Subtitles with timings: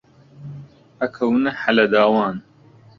[0.99, 2.35] ئەکەونە هەلە داوان